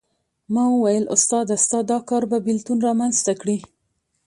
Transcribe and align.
ما 0.53 0.63
وویل 0.73 1.05
استاده 1.15 1.55
ستا 1.65 1.79
دا 1.91 1.97
کار 2.09 2.23
به 2.29 2.37
بېلتون 2.45 2.77
رامېنځته 2.87 3.33
کړي. 3.41 3.57